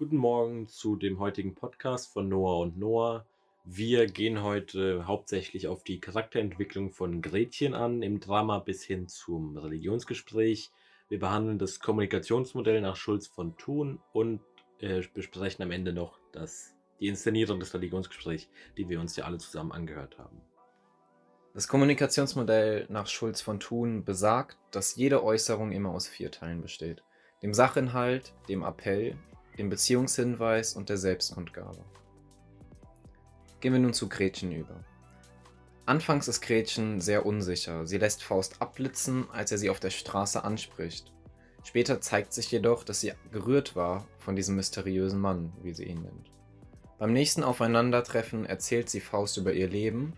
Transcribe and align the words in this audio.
Guten 0.00 0.16
Morgen 0.16 0.66
zu 0.66 0.96
dem 0.96 1.18
heutigen 1.18 1.54
Podcast 1.54 2.10
von 2.10 2.26
Noah 2.26 2.60
und 2.60 2.78
Noah. 2.78 3.26
Wir 3.64 4.06
gehen 4.06 4.42
heute 4.42 5.06
hauptsächlich 5.06 5.68
auf 5.68 5.84
die 5.84 6.00
Charakterentwicklung 6.00 6.90
von 6.90 7.20
Gretchen 7.20 7.74
an, 7.74 8.00
im 8.00 8.18
Drama 8.18 8.60
bis 8.60 8.82
hin 8.82 9.08
zum 9.08 9.58
Religionsgespräch. 9.58 10.70
Wir 11.10 11.18
behandeln 11.18 11.58
das 11.58 11.80
Kommunikationsmodell 11.80 12.80
nach 12.80 12.96
Schulz 12.96 13.26
von 13.26 13.58
Thun 13.58 14.00
und 14.14 14.40
äh, 14.78 15.02
besprechen 15.12 15.62
am 15.62 15.70
Ende 15.70 15.92
noch 15.92 16.18
das, 16.32 16.74
die 16.98 17.08
Inszenierung 17.08 17.60
des 17.60 17.74
Religionsgesprächs, 17.74 18.48
die 18.78 18.88
wir 18.88 19.00
uns 19.00 19.16
ja 19.16 19.26
alle 19.26 19.36
zusammen 19.36 19.70
angehört 19.70 20.18
haben. 20.18 20.40
Das 21.52 21.68
Kommunikationsmodell 21.68 22.86
nach 22.88 23.06
Schulz 23.06 23.42
von 23.42 23.60
Thun 23.60 24.02
besagt, 24.06 24.56
dass 24.70 24.96
jede 24.96 25.22
Äußerung 25.22 25.72
immer 25.72 25.90
aus 25.90 26.08
vier 26.08 26.30
Teilen 26.30 26.62
besteht. 26.62 27.02
Dem 27.42 27.52
Sachinhalt, 27.52 28.32
dem 28.48 28.62
Appell, 28.62 29.18
dem 29.60 29.68
Beziehungshinweis 29.68 30.74
und 30.74 30.88
der 30.88 30.96
Selbstkundgabe. 30.96 31.84
Gehen 33.60 33.74
wir 33.74 33.80
nun 33.80 33.92
zu 33.92 34.08
Gretchen 34.08 34.52
über. 34.52 34.82
Anfangs 35.84 36.28
ist 36.28 36.40
Gretchen 36.40 37.00
sehr 37.00 37.26
unsicher. 37.26 37.86
Sie 37.86 37.98
lässt 37.98 38.22
Faust 38.22 38.62
abblitzen, 38.62 39.26
als 39.32 39.52
er 39.52 39.58
sie 39.58 39.68
auf 39.68 39.78
der 39.78 39.90
Straße 39.90 40.42
anspricht. 40.42 41.12
Später 41.62 42.00
zeigt 42.00 42.32
sich 42.32 42.50
jedoch, 42.50 42.84
dass 42.84 43.00
sie 43.00 43.12
gerührt 43.32 43.76
war 43.76 44.06
von 44.18 44.34
diesem 44.34 44.56
mysteriösen 44.56 45.20
Mann, 45.20 45.52
wie 45.62 45.74
sie 45.74 45.84
ihn 45.84 46.00
nennt. 46.00 46.30
Beim 46.98 47.12
nächsten 47.12 47.42
Aufeinandertreffen 47.42 48.46
erzählt 48.46 48.88
sie 48.88 49.00
Faust 49.00 49.36
über 49.36 49.52
ihr 49.52 49.68
Leben 49.68 50.14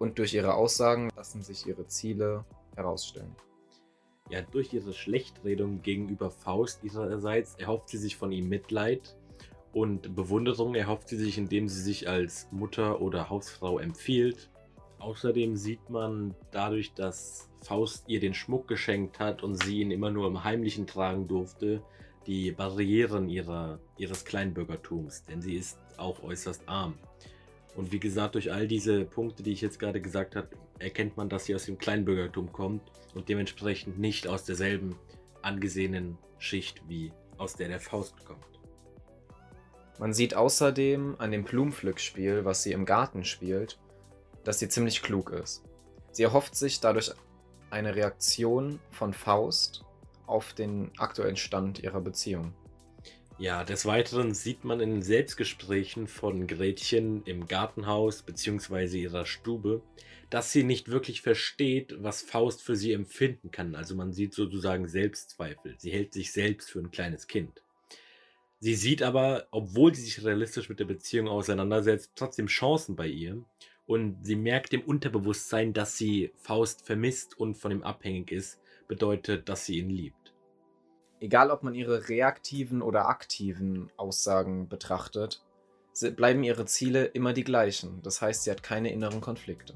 und 0.00 0.18
durch 0.18 0.34
ihre 0.34 0.54
Aussagen 0.54 1.10
lassen 1.16 1.42
sich 1.42 1.66
ihre 1.66 1.86
Ziele 1.86 2.44
herausstellen. 2.74 3.36
Ja, 4.28 4.42
durch 4.42 4.72
ihre 4.72 4.92
Schlechtredung 4.92 5.82
gegenüber 5.82 6.30
Faust 6.30 6.82
ihrerseits 6.82 7.54
erhofft 7.56 7.88
sie 7.88 7.98
sich 7.98 8.16
von 8.16 8.32
ihm 8.32 8.48
Mitleid 8.48 9.16
und 9.72 10.16
Bewunderung 10.16 10.74
erhofft 10.74 11.08
sie 11.08 11.16
sich, 11.16 11.38
indem 11.38 11.68
sie 11.68 11.80
sich 11.80 12.08
als 12.08 12.48
Mutter 12.50 13.00
oder 13.00 13.30
Hausfrau 13.30 13.78
empfiehlt. 13.78 14.50
Außerdem 14.98 15.56
sieht 15.56 15.90
man 15.90 16.34
dadurch, 16.50 16.94
dass 16.94 17.50
Faust 17.60 18.08
ihr 18.08 18.18
den 18.18 18.34
Schmuck 18.34 18.66
geschenkt 18.66 19.20
hat 19.20 19.42
und 19.42 19.62
sie 19.62 19.80
ihn 19.80 19.90
immer 19.90 20.10
nur 20.10 20.26
im 20.26 20.42
Heimlichen 20.42 20.86
tragen 20.86 21.28
durfte, 21.28 21.82
die 22.26 22.50
Barrieren 22.50 23.28
ihrer, 23.28 23.78
ihres 23.98 24.24
Kleinbürgertums, 24.24 25.24
denn 25.24 25.40
sie 25.42 25.54
ist 25.54 25.78
auch 25.96 26.22
äußerst 26.22 26.68
arm. 26.68 26.94
Und 27.76 27.92
wie 27.92 28.00
gesagt, 28.00 28.34
durch 28.34 28.52
all 28.52 28.66
diese 28.66 29.04
Punkte, 29.04 29.42
die 29.42 29.52
ich 29.52 29.60
jetzt 29.60 29.78
gerade 29.78 30.00
gesagt 30.00 30.34
habe, 30.34 30.48
erkennt 30.78 31.16
man, 31.16 31.28
dass 31.28 31.44
sie 31.44 31.54
aus 31.54 31.66
dem 31.66 31.78
Kleinbürgertum 31.78 32.50
kommt 32.50 32.90
und 33.14 33.28
dementsprechend 33.28 33.98
nicht 33.98 34.26
aus 34.26 34.44
derselben 34.44 34.96
angesehenen 35.42 36.18
Schicht 36.38 36.82
wie 36.88 37.12
aus 37.36 37.54
der 37.54 37.68
der 37.68 37.80
Faust 37.80 38.24
kommt. 38.24 38.44
Man 39.98 40.14
sieht 40.14 40.34
außerdem 40.34 41.16
an 41.18 41.30
dem 41.30 41.44
Blumenpflückspiel, 41.44 42.44
was 42.44 42.62
sie 42.62 42.72
im 42.72 42.84
Garten 42.84 43.24
spielt, 43.24 43.78
dass 44.44 44.58
sie 44.58 44.68
ziemlich 44.68 45.02
klug 45.02 45.30
ist. 45.30 45.62
Sie 46.12 46.22
erhofft 46.22 46.54
sich 46.54 46.80
dadurch 46.80 47.12
eine 47.70 47.94
Reaktion 47.94 48.78
von 48.90 49.12
Faust 49.12 49.84
auf 50.26 50.54
den 50.54 50.90
aktuellen 50.98 51.36
Stand 51.36 51.82
ihrer 51.82 52.00
Beziehung. 52.00 52.54
Ja, 53.38 53.64
des 53.64 53.84
Weiteren 53.84 54.32
sieht 54.32 54.64
man 54.64 54.80
in 54.80 55.02
Selbstgesprächen 55.02 56.06
von 56.06 56.46
Gretchen 56.46 57.22
im 57.24 57.46
Gartenhaus 57.46 58.22
bzw. 58.22 58.98
ihrer 58.98 59.26
Stube, 59.26 59.82
dass 60.30 60.52
sie 60.52 60.64
nicht 60.64 60.88
wirklich 60.88 61.20
versteht, 61.20 62.02
was 62.02 62.22
Faust 62.22 62.62
für 62.62 62.76
sie 62.76 62.94
empfinden 62.94 63.50
kann. 63.50 63.74
Also 63.74 63.94
man 63.94 64.14
sieht 64.14 64.32
sozusagen 64.32 64.88
Selbstzweifel. 64.88 65.74
Sie 65.76 65.90
hält 65.90 66.14
sich 66.14 66.32
selbst 66.32 66.70
für 66.70 66.78
ein 66.78 66.90
kleines 66.90 67.26
Kind. 67.26 67.60
Sie 68.58 68.74
sieht 68.74 69.02
aber, 69.02 69.48
obwohl 69.50 69.94
sie 69.94 70.04
sich 70.04 70.24
realistisch 70.24 70.70
mit 70.70 70.80
der 70.80 70.86
Beziehung 70.86 71.28
auseinandersetzt, 71.28 72.12
trotzdem 72.14 72.46
Chancen 72.46 72.96
bei 72.96 73.06
ihr. 73.06 73.44
Und 73.84 74.24
sie 74.24 74.36
merkt 74.36 74.72
im 74.72 74.80
Unterbewusstsein, 74.80 75.74
dass 75.74 75.98
sie 75.98 76.32
Faust 76.38 76.86
vermisst 76.86 77.38
und 77.38 77.56
von 77.56 77.70
ihm 77.70 77.82
abhängig 77.82 78.32
ist, 78.32 78.58
bedeutet, 78.88 79.50
dass 79.50 79.66
sie 79.66 79.78
ihn 79.78 79.90
liebt. 79.90 80.25
Egal, 81.20 81.50
ob 81.50 81.62
man 81.62 81.74
ihre 81.74 82.08
reaktiven 82.08 82.82
oder 82.82 83.08
aktiven 83.08 83.90
Aussagen 83.96 84.68
betrachtet, 84.68 85.42
bleiben 86.14 86.44
ihre 86.44 86.66
Ziele 86.66 87.06
immer 87.06 87.32
die 87.32 87.44
gleichen. 87.44 88.02
Das 88.02 88.20
heißt, 88.20 88.44
sie 88.44 88.50
hat 88.50 88.62
keine 88.62 88.92
inneren 88.92 89.20
Konflikte. 89.20 89.74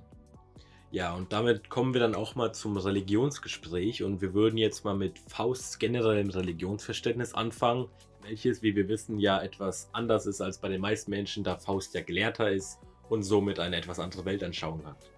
Ja, 0.93 1.15
und 1.15 1.33
damit 1.33 1.71
kommen 1.71 1.95
wir 1.95 2.01
dann 2.01 2.17
auch 2.17 2.35
mal 2.35 2.53
zum 2.53 2.77
Religionsgespräch 2.77 4.03
und 4.03 4.21
wir 4.21 4.35
würden 4.35 4.59
jetzt 4.59 4.85
mal 4.85 4.97
mit 4.97 5.21
Fausts 5.21 5.79
generellem 5.79 6.31
Religionsverständnis 6.31 7.33
anfangen, 7.33 7.89
welches, 8.23 8.63
wie 8.63 8.75
wir 8.75 8.89
wissen, 8.89 9.19
ja 9.19 9.41
etwas 9.41 9.89
anders 9.93 10.27
ist 10.27 10.41
als 10.41 10.59
bei 10.59 10.69
den 10.69 10.81
meisten 10.81 11.11
Menschen, 11.11 11.45
da 11.45 11.57
Faust 11.57 11.95
ja 11.95 12.03
Gelehrter 12.03 12.51
ist 12.51 12.81
und 13.09 13.23
somit 13.23 13.61
eine 13.61 13.77
etwas 13.77 13.99
andere 13.99 14.25
Weltanschauung 14.25 14.85
hat. 14.85 15.11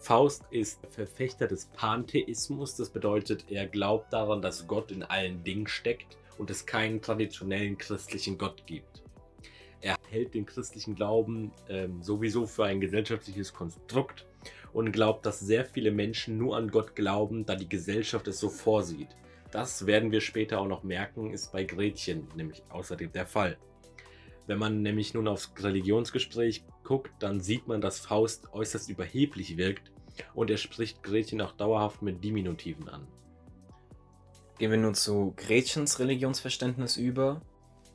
Faust 0.00 0.44
ist 0.50 0.80
Verfechter 0.88 1.46
des 1.46 1.66
Pantheismus, 1.66 2.74
das 2.74 2.88
bedeutet, 2.88 3.44
er 3.50 3.66
glaubt 3.66 4.12
daran, 4.14 4.40
dass 4.40 4.66
Gott 4.66 4.90
in 4.90 5.02
allen 5.02 5.44
Dingen 5.44 5.66
steckt 5.66 6.16
und 6.38 6.50
es 6.50 6.64
keinen 6.64 7.02
traditionellen 7.02 7.76
christlichen 7.76 8.38
Gott 8.38 8.66
gibt. 8.66 9.02
Er 9.82 9.96
hält 10.08 10.32
den 10.32 10.46
christlichen 10.46 10.94
Glauben 10.94 11.52
ähm, 11.68 12.02
sowieso 12.02 12.46
für 12.46 12.64
ein 12.64 12.80
gesellschaftliches 12.80 13.52
Konstrukt 13.52 14.26
und 14.72 14.90
glaubt, 14.90 15.26
dass 15.26 15.40
sehr 15.40 15.66
viele 15.66 15.90
Menschen 15.90 16.38
nur 16.38 16.56
an 16.56 16.70
Gott 16.70 16.96
glauben, 16.96 17.44
da 17.44 17.54
die 17.54 17.68
Gesellschaft 17.68 18.26
es 18.26 18.40
so 18.40 18.48
vorsieht. 18.48 19.08
Das 19.50 19.84
werden 19.86 20.12
wir 20.12 20.22
später 20.22 20.60
auch 20.60 20.68
noch 20.68 20.82
merken, 20.82 21.30
ist 21.30 21.52
bei 21.52 21.64
Gretchen 21.64 22.26
nämlich 22.36 22.62
außerdem 22.70 23.12
der 23.12 23.26
Fall. 23.26 23.58
Wenn 24.46 24.58
man 24.58 24.80
nämlich 24.80 25.12
nun 25.12 25.28
aufs 25.28 25.52
Religionsgespräch 25.58 26.64
guckt, 26.90 27.12
dann 27.20 27.40
sieht 27.40 27.68
man, 27.68 27.80
dass 27.80 28.00
Faust 28.00 28.52
äußerst 28.52 28.90
überheblich 28.90 29.56
wirkt 29.56 29.92
und 30.34 30.50
er 30.50 30.56
spricht 30.56 31.04
Gretchen 31.04 31.40
auch 31.40 31.52
dauerhaft 31.52 32.02
mit 32.02 32.24
Diminutiven 32.24 32.88
an. 32.88 33.06
Gehen 34.58 34.72
wir 34.72 34.78
nun 34.78 34.96
zu 34.96 35.32
Gretchens 35.36 36.00
Religionsverständnis 36.00 36.96
über. 36.96 37.42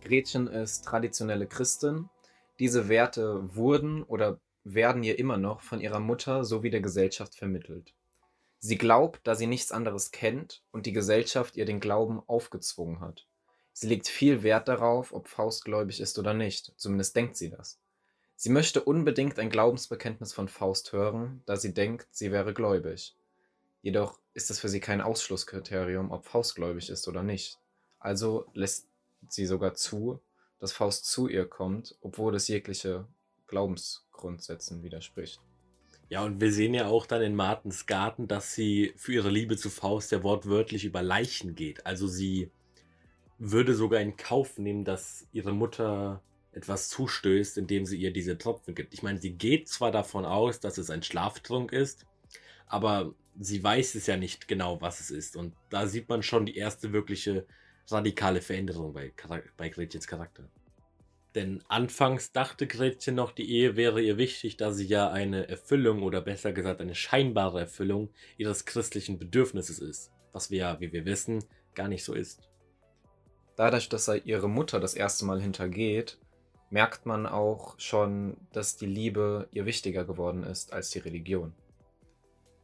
Gretchen 0.02 0.48
ist 0.48 0.86
traditionelle 0.86 1.46
Christin. 1.46 2.10
Diese 2.58 2.88
Werte 2.88 3.54
wurden 3.54 4.02
oder 4.02 4.40
werden 4.64 5.04
ihr 5.04 5.20
immer 5.20 5.36
noch 5.36 5.60
von 5.60 5.82
ihrer 5.82 6.00
Mutter 6.00 6.46
sowie 6.46 6.70
der 6.70 6.80
Gesellschaft 6.80 7.36
vermittelt. 7.36 7.94
Sie 8.60 8.78
glaubt, 8.78 9.20
da 9.28 9.36
sie 9.36 9.46
nichts 9.46 9.74
anderes 9.74 10.12
kennt 10.12 10.64
und 10.72 10.86
die 10.86 10.94
Gesellschaft 10.94 11.58
ihr 11.58 11.66
den 11.66 11.82
Glauben 11.82 12.22
aufgezwungen 12.28 13.02
hat. 13.02 13.28
Sie 13.74 13.88
legt 13.88 14.08
viel 14.08 14.42
Wert 14.42 14.70
darauf, 14.70 15.12
ob 15.12 15.28
Faust 15.28 15.66
gläubig 15.66 16.00
ist 16.00 16.18
oder 16.18 16.34
nicht, 16.34 16.72
zumindest 16.78 17.14
denkt 17.18 17.36
sie 17.36 17.50
das. 17.50 17.78
Sie 18.36 18.50
möchte 18.50 18.84
unbedingt 18.84 19.40
ein 19.40 19.50
Glaubensbekenntnis 19.50 20.34
von 20.34 20.48
Faust 20.48 20.92
hören, 20.92 21.42
da 21.46 21.56
sie 21.56 21.74
denkt, 21.74 22.08
sie 22.12 22.32
wäre 22.32 22.54
gläubig. 22.54 23.16
Jedoch 23.82 24.20
ist 24.34 24.50
es 24.52 24.60
für 24.60 24.68
sie 24.68 24.80
kein 24.80 25.02
Ausschlusskriterium, 25.02 26.12
ob 26.12 26.26
Faust 26.26 26.56
gläubig 26.56 26.90
ist 26.90 27.08
oder 27.08 27.24
nicht. 27.24 27.60
Also 28.00 28.46
lässt 28.54 28.88
sie 29.30 29.46
sogar 29.46 29.74
zu, 29.76 30.20
dass 30.60 30.74
Faust 30.74 31.06
zu 31.06 31.28
ihr 31.28 31.46
kommt, 31.46 31.98
obwohl 32.02 32.36
es 32.36 32.48
jegliche 32.48 33.08
Glaubensgrundsätzen 33.48 34.84
widerspricht. 34.84 35.40
Ja, 36.10 36.24
und 36.24 36.40
wir 36.40 36.52
sehen 36.52 36.74
ja 36.74 36.88
auch 36.88 37.06
dann 37.06 37.22
in 37.22 37.36
Martens 37.36 37.86
Garten, 37.88 38.28
dass 38.28 38.54
sie 38.54 38.94
für 38.96 39.14
ihre 39.14 39.30
Liebe 39.30 39.58
zu 39.58 39.70
Faust 39.70 40.12
ja 40.12 40.24
wortwörtlich 40.24 40.86
über 40.86 41.02
Leichen 41.02 41.56
geht. 41.56 41.86
Also 41.86 42.08
sie 42.08 42.52
würde 43.38 43.74
sogar 43.74 44.02
in 44.02 44.16
Kauf 44.18 44.58
nehmen, 44.60 44.86
dass 44.86 45.28
ihre 45.32 45.52
Mutter 45.52 46.22
etwas 46.56 46.90
zustößt, 46.90 47.58
indem 47.58 47.86
sie 47.86 47.98
ihr 47.98 48.12
diese 48.12 48.38
Tropfen 48.38 48.76
gibt. 48.76 48.94
Ich 48.94 49.04
meine, 49.04 49.20
sie 49.20 49.34
geht 49.34 49.68
zwar 49.68 49.92
davon 49.92 50.26
aus, 50.26 50.60
dass 50.60 50.78
es 50.78 50.90
ein 50.90 51.04
Schlaftrunk 51.04 51.74
ist, 51.74 52.06
aber 52.68 53.14
sie 53.38 53.62
weiß 53.62 53.96
es 53.96 54.08
ja 54.08 54.16
nicht 54.16 54.48
genau, 54.48 54.82
was 54.82 55.02
es 55.02 55.12
ist. 55.12 55.36
Und 55.36 55.54
da 55.70 55.86
sieht 55.86 56.08
man 56.08 56.24
schon 56.24 56.46
die 56.46 56.56
erste 56.56 56.94
wirkliche 56.94 57.46
radikale 57.90 58.42
Veränderung 58.42 58.94
bei, 58.94 59.12
bei 59.58 59.70
Gretchens 59.70 60.08
Charakter. 60.08 60.50
Denn 61.36 61.62
anfangs 61.68 62.32
dachte 62.32 62.66
Gretchen 62.66 63.16
noch, 63.16 63.34
die 63.34 63.52
Ehe 63.52 63.76
wäre 63.76 64.02
ihr 64.02 64.18
wichtig, 64.18 64.56
da 64.56 64.72
sie 64.72 64.86
ja 64.86 65.12
eine 65.12 65.50
Erfüllung 65.50 66.02
oder 66.02 66.22
besser 66.22 66.54
gesagt 66.54 66.80
eine 66.80 66.96
scheinbare 66.96 67.60
Erfüllung 67.60 68.10
ihres 68.38 68.64
christlichen 68.64 69.20
Bedürfnisses 69.20 69.80
ist. 69.80 70.12
Was 70.32 70.50
wir 70.50 70.60
ja, 70.60 70.80
wie 70.80 70.94
wir 70.94 71.04
wissen, 71.04 71.44
gar 71.74 71.90
nicht 71.90 72.06
so 72.06 72.14
ist. 72.14 72.40
Dadurch, 73.58 73.90
dass 73.90 74.08
er 74.08 74.26
ihre 74.26 74.50
Mutter 74.50 74.80
das 74.80 74.94
erste 74.94 75.26
Mal 75.26 75.42
hintergeht, 75.42 76.18
merkt 76.76 77.06
man 77.06 77.26
auch 77.26 77.80
schon, 77.80 78.36
dass 78.52 78.76
die 78.76 78.86
Liebe 78.86 79.48
ihr 79.54 79.66
wichtiger 79.66 80.04
geworden 80.04 80.44
ist 80.44 80.74
als 80.74 80.90
die 80.90 81.00
Religion. 81.00 81.54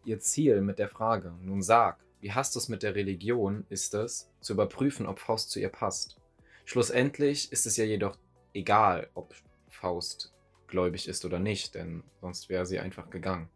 Ihr 0.03 0.19
Ziel 0.19 0.59
mit 0.59 0.79
der 0.79 0.89
Frage, 0.89 1.33
nun 1.41 1.61
sag, 1.61 2.03
wie 2.19 2.33
hast 2.33 2.53
du 2.53 2.59
es 2.59 2.67
mit 2.67 2.83
der 2.83 2.93
Religion, 2.93 3.65
ist 3.69 3.93
es, 3.93 4.29
zu 4.41 4.51
überprüfen, 4.51 5.07
ob 5.07 5.19
Faust 5.19 5.49
zu 5.49 5.61
ihr 5.61 5.69
passt. 5.69 6.17
Schlussendlich 6.65 7.53
ist 7.53 7.65
es 7.65 7.77
ja 7.77 7.85
jedoch 7.85 8.17
egal, 8.53 9.09
ob 9.13 9.33
Faust 9.69 10.33
gläubig 10.67 11.07
ist 11.07 11.23
oder 11.23 11.39
nicht, 11.39 11.73
denn 11.75 12.03
sonst 12.19 12.49
wäre 12.49 12.65
sie 12.65 12.79
einfach 12.79 13.09
gegangen. 13.09 13.47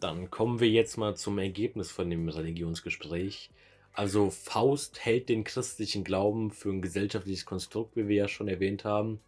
Dann 0.00 0.30
kommen 0.30 0.58
wir 0.58 0.70
jetzt 0.70 0.96
mal 0.96 1.14
zum 1.16 1.36
Ergebnis 1.36 1.90
von 1.90 2.08
dem 2.08 2.30
Religionsgespräch. 2.30 3.50
Also 3.96 4.28
Faust 4.28 5.06
hält 5.06 5.30
den 5.30 5.42
christlichen 5.42 6.04
Glauben 6.04 6.50
für 6.50 6.68
ein 6.68 6.82
gesellschaftliches 6.82 7.46
Konstrukt, 7.46 7.96
wie 7.96 8.08
wir 8.08 8.16
ja 8.16 8.28
schon 8.28 8.46
erwähnt 8.46 8.84
haben. 8.84 9.20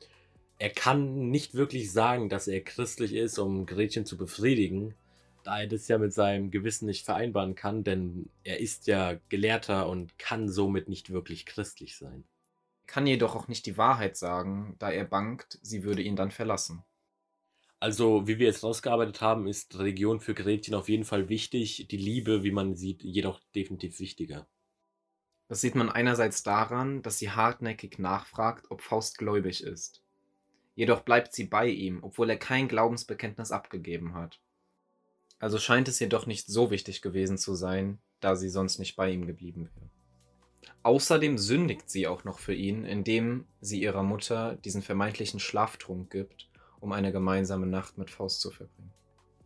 Er 0.59 0.69
kann 0.69 1.31
nicht 1.31 1.55
wirklich 1.55 1.91
sagen, 1.91 2.29
dass 2.29 2.49
er 2.49 2.61
christlich 2.61 3.15
ist, 3.15 3.39
um 3.39 3.65
Gretchen 3.65 4.05
zu 4.05 4.19
befriedigen, 4.19 4.95
da 5.43 5.63
er 5.63 5.69
das 5.69 5.89
ja 5.89 5.97
mit 5.97 6.13
seinem 6.13 6.51
Gewissen 6.51 6.85
nicht 6.85 7.07
vereinbaren 7.07 7.55
kann, 7.55 7.83
denn 7.83 8.29
er 8.45 8.61
ist 8.61 8.87
ja 8.87 9.19
Gelehrter 9.31 9.89
und 9.89 10.19
kann 10.19 10.51
somit 10.51 10.87
nicht 10.87 11.09
wirklich 11.09 11.47
christlich 11.47 11.97
sein. 11.97 12.25
Kann 12.87 13.07
jedoch 13.07 13.35
auch 13.35 13.49
nicht 13.49 13.65
die 13.65 13.79
Wahrheit 13.79 14.19
sagen, 14.19 14.77
da 14.79 14.91
er 14.91 15.07
bangt, 15.07 15.59
sie 15.63 15.83
würde 15.83 16.03
ihn 16.03 16.17
dann 16.17 16.31
verlassen. 16.31 16.85
Also, 17.81 18.29
wie 18.29 18.39
wir 18.39 18.49
jetzt 18.49 18.63
rausgearbeitet 18.63 19.23
haben, 19.23 19.47
ist 19.47 19.79
Religion 19.79 20.21
für 20.21 20.35
Gretchen 20.35 20.75
auf 20.75 20.91
jeden 20.91 21.05
Fall 21.05 21.31
wichtig, 21.31 21.89
die 21.91 21.97
Liebe, 21.97 22.43
wie 22.45 22.51
man 22.51 22.75
sieht, 22.75 23.03
jedoch 23.03 23.41
definitiv 23.55 23.99
wichtiger. 23.99 24.47
Das 25.49 25.63
sieht 25.63 25.75
man 25.75 25.91
einerseits 25.91 26.43
daran, 26.43 27.03
dass 27.03 27.19
sie 27.19 27.31
hartnäckig 27.31 27.99
nachfragt, 27.99 28.67
ob 28.71 28.83
Faust 28.83 29.19
gläubig 29.19 29.63
ist. 29.65 30.03
Jedoch 30.75 31.01
bleibt 31.01 31.33
sie 31.33 31.45
bei 31.45 31.67
ihm, 31.67 32.05
obwohl 32.05 32.31
er 32.31 32.37
kein 32.37 32.69
Glaubensbekenntnis 32.69 33.51
abgegeben 33.51 34.15
hat. 34.15 34.39
Also 35.39 35.59
scheint 35.59 35.89
es 35.89 35.99
jedoch 35.99 36.27
nicht 36.27 36.47
so 36.47 36.71
wichtig 36.71 37.01
gewesen 37.01 37.39
zu 37.39 37.55
sein, 37.55 37.99
da 38.21 38.37
sie 38.37 38.49
sonst 38.49 38.79
nicht 38.79 38.95
bei 38.95 39.11
ihm 39.11 39.27
geblieben 39.27 39.71
wäre. 39.75 39.89
Außerdem 40.83 41.39
sündigt 41.39 41.91
sie 41.91 42.07
auch 42.07 42.25
noch 42.25 42.39
für 42.39 42.55
ihn, 42.55 42.85
indem 42.85 43.47
sie 43.61 43.81
ihrer 43.81 44.03
Mutter 44.03 44.57
diesen 44.57 44.83
vermeintlichen 44.83 45.41
Schlaftrunk 45.41 46.11
gibt, 46.11 46.49
um 46.81 46.93
eine 46.93 47.13
gemeinsame 47.13 47.67
Nacht 47.67 47.99
mit 47.99 48.11
Faust 48.11 48.41
zu 48.41 48.51
verbringen. 48.51 48.93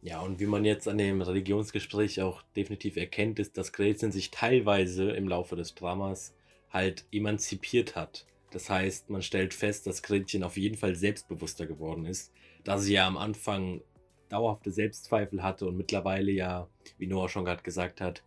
Ja, 0.04 0.20
und 0.20 0.40
wie 0.40 0.46
man 0.46 0.64
jetzt 0.64 0.88
an 0.88 0.98
dem 0.98 1.22
Religionsgespräch 1.22 2.20
auch 2.22 2.42
definitiv 2.56 2.96
erkennt, 2.96 3.38
ist, 3.38 3.56
dass 3.56 3.72
Gretchen 3.72 4.10
sich 4.10 4.32
teilweise 4.32 5.12
im 5.12 5.28
Laufe 5.28 5.54
des 5.54 5.76
Dramas 5.76 6.34
halt 6.70 7.04
emanzipiert 7.12 7.94
hat. 7.94 8.26
Das 8.50 8.68
heißt, 8.68 9.10
man 9.10 9.22
stellt 9.22 9.54
fest, 9.54 9.86
dass 9.86 10.02
Gretchen 10.02 10.42
auf 10.42 10.56
jeden 10.56 10.76
Fall 10.76 10.96
selbstbewusster 10.96 11.66
geworden 11.66 12.04
ist, 12.04 12.32
da 12.64 12.78
sie 12.78 12.94
ja 12.94 13.06
am 13.06 13.16
Anfang 13.16 13.80
dauerhafte 14.28 14.72
Selbstzweifel 14.72 15.40
hatte 15.40 15.66
und 15.68 15.76
mittlerweile 15.76 16.32
ja, 16.32 16.68
wie 16.98 17.06
Noah 17.06 17.28
schon 17.28 17.44
gerade 17.44 17.62
gesagt 17.62 18.00
hat, 18.00 18.24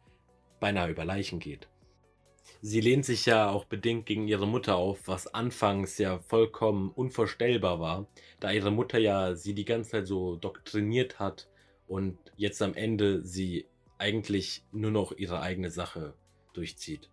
beinahe 0.62 0.92
über 0.92 1.04
Leichen 1.04 1.39
geht. 1.39 1.68
Sie 2.62 2.80
lehnt 2.80 3.04
sich 3.04 3.25
ja 3.25 3.50
auch 3.50 3.66
bedingt 3.66 4.06
gegen 4.06 4.30
ihre 4.30 4.48
Mutter 4.48 4.77
auf, 4.77 5.07
was 5.07 5.33
anfangs 5.33 5.98
ja 5.98 6.19
vollkommen 6.19 6.89
unvorstellbar 6.89 7.81
war, 7.81 8.07
da 8.39 8.51
ihre 8.51 8.72
Mutter 8.72 8.98
ja 8.98 9.36
sie 9.36 9.54
die 9.54 9.66
ganze 9.66 9.92
Zeit 9.92 10.07
so 10.07 10.38
doktriniert 10.38 11.19
hat 11.19 11.50
und 11.88 12.18
jetzt 12.36 12.62
am 12.62 12.74
Ende 12.74 13.24
sie 13.24 13.66
eigentlich 13.98 14.64
nur 14.72 14.92
noch 14.92 15.12
ihre 15.12 15.40
eigene 15.42 15.70
Sache 15.70 16.14
durchzieht. 16.54 17.10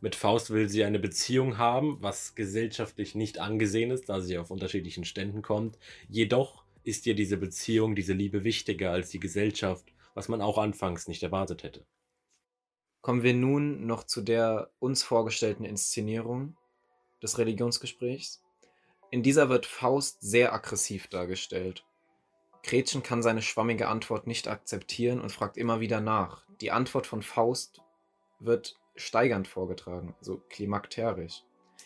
Mit 0.00 0.16
Faust 0.16 0.50
will 0.50 0.68
sie 0.68 0.84
eine 0.84 0.98
Beziehung 0.98 1.58
haben, 1.58 1.98
was 2.00 2.34
gesellschaftlich 2.34 3.14
nicht 3.14 3.38
angesehen 3.38 3.90
ist, 3.90 4.08
da 4.08 4.20
sie 4.20 4.38
auf 4.38 4.50
unterschiedlichen 4.50 5.04
Ständen 5.04 5.42
kommt. 5.42 5.78
Jedoch 6.08 6.64
ist 6.82 7.06
ihr 7.06 7.14
diese 7.14 7.36
Beziehung, 7.36 7.94
diese 7.94 8.12
Liebe 8.12 8.44
wichtiger 8.44 8.90
als 8.90 9.10
die 9.10 9.20
Gesellschaft, 9.20 9.92
was 10.14 10.28
man 10.28 10.40
auch 10.40 10.58
anfangs 10.58 11.06
nicht 11.08 11.22
erwartet 11.22 11.62
hätte. 11.62 11.86
Kommen 13.00 13.22
wir 13.22 13.34
nun 13.34 13.86
noch 13.86 14.04
zu 14.04 14.20
der 14.22 14.70
uns 14.78 15.02
vorgestellten 15.02 15.64
Inszenierung 15.64 16.56
des 17.22 17.38
Religionsgesprächs. 17.38 18.42
In 19.10 19.22
dieser 19.22 19.48
wird 19.48 19.66
Faust 19.66 20.20
sehr 20.20 20.52
aggressiv 20.52 21.08
dargestellt. 21.08 21.84
Gretchen 22.62 23.02
kann 23.02 23.22
seine 23.22 23.42
schwammige 23.42 23.88
Antwort 23.88 24.26
nicht 24.26 24.48
akzeptieren 24.48 25.20
und 25.20 25.32
fragt 25.32 25.56
immer 25.56 25.80
wieder 25.80 26.00
nach. 26.00 26.44
Die 26.60 26.70
Antwort 26.70 27.06
von 27.06 27.22
Faust 27.22 27.80
wird 28.38 28.78
steigernd 28.94 29.48
vorgetragen, 29.48 30.14
also 30.20 30.40
klimakterisch. 30.48 31.42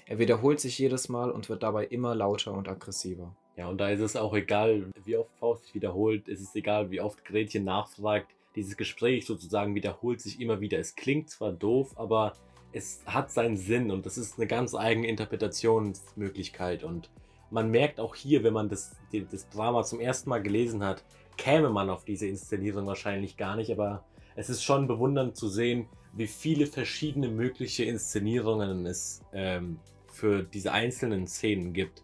Er 0.07 0.19
wiederholt 0.19 0.61
sich 0.61 0.79
jedes 0.79 1.09
Mal 1.09 1.31
und 1.31 1.49
wird 1.49 1.63
dabei 1.63 1.87
immer 1.87 2.15
lauter 2.15 2.53
und 2.53 2.69
aggressiver. 2.69 3.35
Ja, 3.57 3.69
und 3.69 3.79
da 3.79 3.89
ist 3.89 4.01
es 4.01 4.17
auch 4.17 4.35
egal, 4.35 4.91
wie 5.05 5.17
oft 5.17 5.31
Faust 5.39 5.65
sich 5.65 5.75
wiederholt, 5.75 6.29
es 6.29 6.41
ist 6.41 6.55
egal, 6.55 6.91
wie 6.91 7.01
oft 7.01 7.25
Gretchen 7.25 7.65
nachfragt. 7.65 8.31
Dieses 8.55 8.77
Gespräch 8.77 9.27
sozusagen 9.27 9.75
wiederholt 9.75 10.21
sich 10.21 10.41
immer 10.41 10.61
wieder. 10.61 10.79
Es 10.79 10.95
klingt 10.95 11.31
zwar 11.31 11.53
doof, 11.53 11.93
aber 11.97 12.35
es 12.73 13.01
hat 13.07 13.31
seinen 13.31 13.57
Sinn 13.57 13.91
und 13.91 14.05
das 14.05 14.19
ist 14.19 14.39
eine 14.39 14.47
ganz 14.47 14.75
eigene 14.75 15.09
Interpretationsmöglichkeit 15.09 16.85
und 16.85 17.11
man 17.51 17.71
merkt 17.71 18.01
auch 18.01 18.15
hier, 18.15 18.43
wenn 18.45 18.53
man 18.53 18.69
das, 18.69 18.97
das 19.31 19.49
Drama 19.49 19.85
zum 19.85 20.01
ersten 20.01 20.31
Mal 20.31 20.43
gelesen 20.43 20.83
hat, 20.83 21.05
käme 21.37 21.71
man 21.71 21.91
auf 21.91 22.05
diese 22.05 22.27
Inszenierung 22.27 22.87
wahrscheinlich 22.87 23.37
gar 23.37 23.57
nicht, 23.57 23.71
aber 23.71 24.05
es 24.35 24.51
ist 24.51 24.63
schon 24.63 24.87
bewundernd 24.87 25.37
zu 25.37 25.49
sehen, 25.49 25.89
wie 26.13 26.27
viele 26.27 26.67
verschiedene 26.67 27.29
mögliche 27.29 27.85
Inszenierungen 27.85 28.87
es 28.87 29.21
ähm, 29.33 29.79
für 30.11 30.43
diese 30.43 30.73
einzelnen 30.73 31.27
Szenen 31.27 31.73
gibt. 31.73 32.03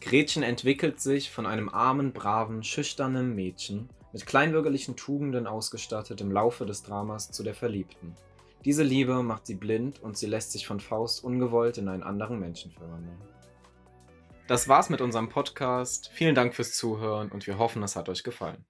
Gretchen 0.00 0.42
entwickelt 0.42 1.00
sich 1.00 1.30
von 1.30 1.46
einem 1.46 1.68
armen, 1.68 2.12
braven, 2.12 2.62
schüchternen 2.62 3.34
Mädchen, 3.34 3.88
mit 4.12 4.26
kleinbürgerlichen 4.26 4.96
Tugenden 4.96 5.46
ausgestattet 5.46 6.20
im 6.20 6.32
Laufe 6.32 6.66
des 6.66 6.82
Dramas 6.82 7.30
zu 7.30 7.42
der 7.42 7.54
Verliebten. 7.54 8.14
Diese 8.64 8.82
Liebe 8.82 9.22
macht 9.22 9.46
sie 9.46 9.54
blind 9.54 10.02
und 10.02 10.16
sie 10.16 10.26
lässt 10.26 10.52
sich 10.52 10.66
von 10.66 10.80
Faust 10.80 11.24
ungewollt 11.24 11.78
in 11.78 11.88
einen 11.88 12.02
anderen 12.02 12.40
Menschen 12.40 12.70
verwandeln. 12.72 13.16
Das 14.50 14.66
war's 14.66 14.90
mit 14.90 15.00
unserem 15.00 15.28
Podcast. 15.28 16.10
Vielen 16.12 16.34
Dank 16.34 16.56
fürs 16.56 16.72
Zuhören 16.72 17.30
und 17.30 17.46
wir 17.46 17.56
hoffen, 17.56 17.84
es 17.84 17.94
hat 17.94 18.08
euch 18.08 18.24
gefallen. 18.24 18.66